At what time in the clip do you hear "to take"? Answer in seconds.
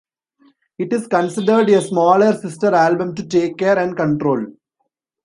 3.13-3.57